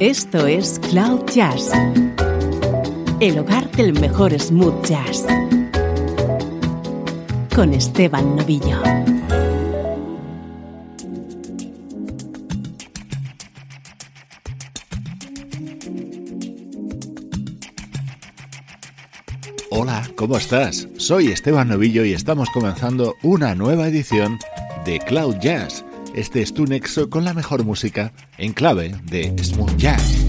Esto 0.00 0.46
es 0.46 0.78
Cloud 0.78 1.26
Jazz, 1.26 1.70
el 3.20 3.38
hogar 3.38 3.70
del 3.72 3.92
mejor 4.00 4.32
smooth 4.40 4.82
jazz, 4.82 5.26
con 7.54 7.74
Esteban 7.74 8.34
Novillo. 8.34 8.80
Hola, 19.68 20.10
¿cómo 20.16 20.38
estás? 20.38 20.88
Soy 20.96 21.28
Esteban 21.28 21.68
Novillo 21.68 22.06
y 22.06 22.14
estamos 22.14 22.48
comenzando 22.54 23.16
una 23.22 23.54
nueva 23.54 23.88
edición 23.88 24.38
de 24.86 24.98
Cloud 25.00 25.36
Jazz. 25.42 25.84
Este 26.14 26.42
es 26.42 26.52
tu 26.52 26.66
nexo 26.66 27.08
con 27.08 27.24
la 27.24 27.34
mejor 27.34 27.64
música 27.64 28.12
en 28.36 28.52
clave 28.52 28.94
de 29.04 29.32
smooth 29.42 29.76
jazz. 29.76 30.26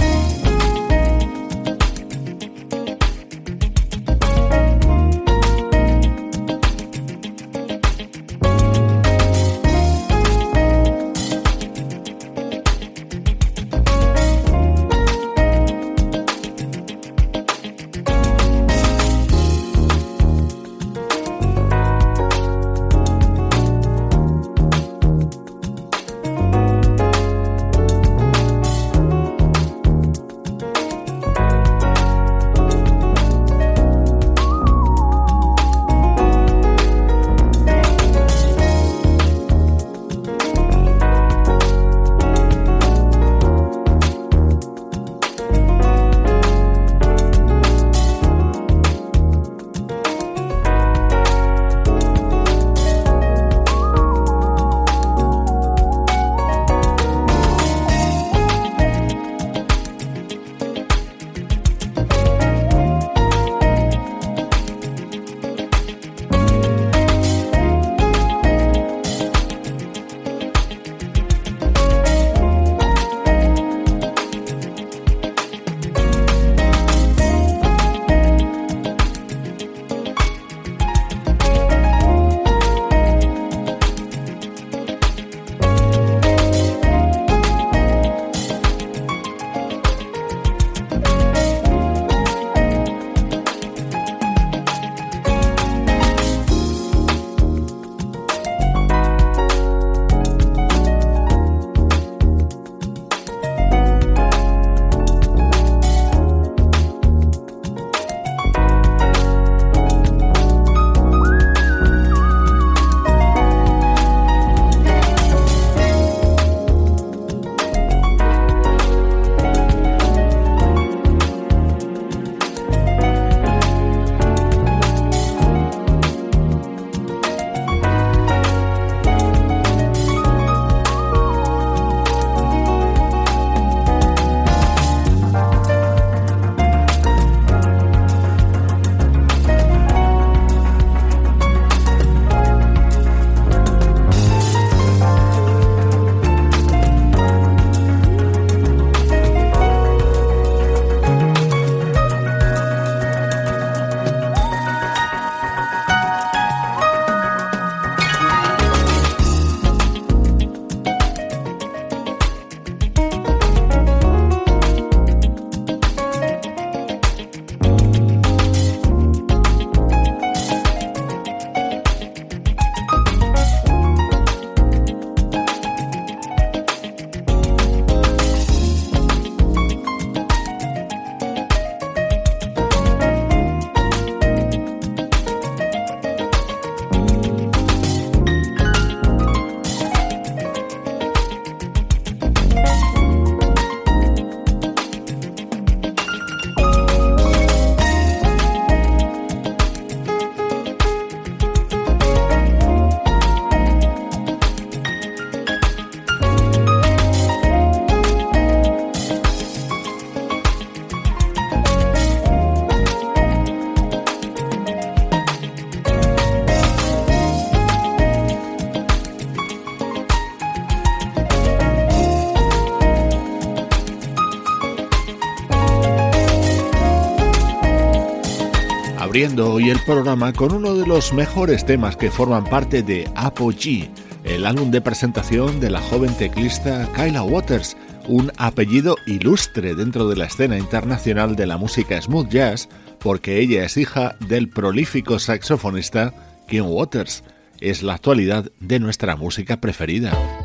Hoy 229.13 229.69
el 229.69 229.79
programa 229.79 230.31
con 230.31 230.53
uno 230.53 230.73
de 230.73 230.87
los 230.87 231.11
mejores 231.11 231.65
temas 231.65 231.97
que 231.97 232.09
forman 232.09 232.45
parte 232.45 232.81
de 232.81 233.11
Apogee, 233.13 233.91
el 234.23 234.45
álbum 234.45 234.71
de 234.71 234.79
presentación 234.79 235.59
de 235.59 235.69
la 235.69 235.81
joven 235.81 236.13
teclista 236.13 236.87
Kyla 236.95 237.21
Waters, 237.23 237.75
un 238.07 238.31
apellido 238.37 238.95
ilustre 239.07 239.75
dentro 239.75 240.07
de 240.07 240.15
la 240.15 240.25
escena 240.25 240.57
internacional 240.57 241.35
de 241.35 241.45
la 241.45 241.57
música 241.57 242.01
smooth 242.01 242.29
jazz, 242.29 242.69
porque 242.99 243.39
ella 243.39 243.65
es 243.65 243.75
hija 243.75 244.15
del 244.29 244.47
prolífico 244.47 245.19
saxofonista 245.19 246.13
Kim 246.47 246.67
Waters. 246.67 247.25
Es 247.59 247.83
la 247.83 247.95
actualidad 247.95 248.49
de 248.61 248.79
nuestra 248.79 249.17
música 249.17 249.59
preferida. 249.59 250.40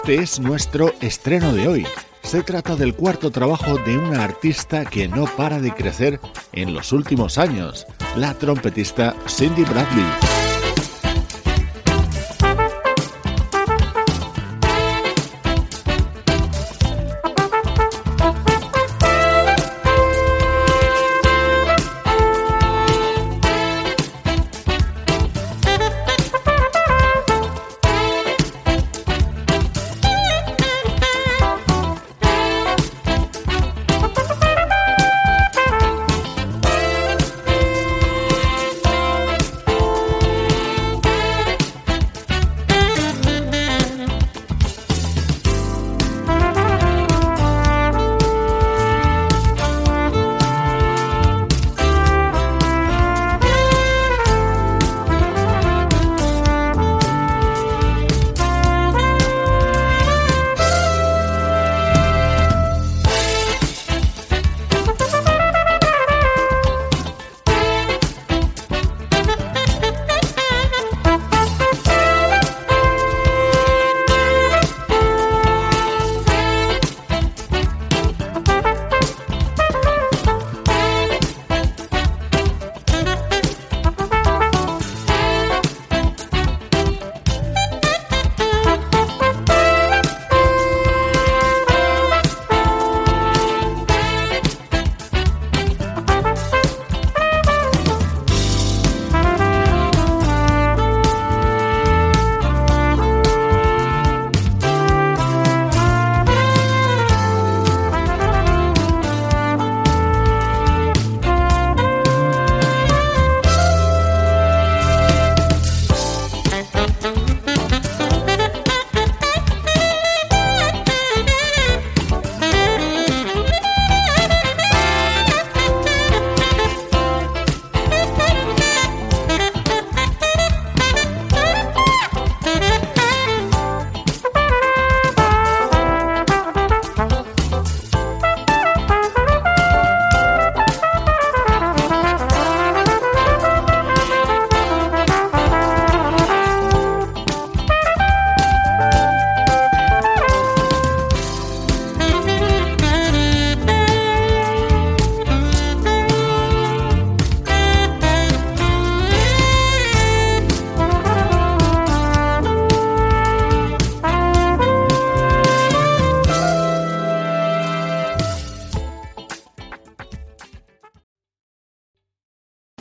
Este 0.00 0.14
es 0.14 0.40
nuestro 0.40 0.94
estreno 1.02 1.52
de 1.52 1.68
hoy. 1.68 1.86
Se 2.22 2.42
trata 2.42 2.74
del 2.74 2.94
cuarto 2.94 3.30
trabajo 3.30 3.76
de 3.84 3.98
una 3.98 4.24
artista 4.24 4.86
que 4.86 5.08
no 5.08 5.26
para 5.26 5.60
de 5.60 5.74
crecer 5.74 6.18
en 6.52 6.72
los 6.72 6.92
últimos 6.92 7.36
años, 7.36 7.86
la 8.16 8.32
trompetista 8.32 9.14
Cindy 9.28 9.62
Bradley. 9.62 10.29